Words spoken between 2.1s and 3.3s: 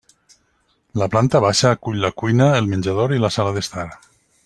cuina, el menjador i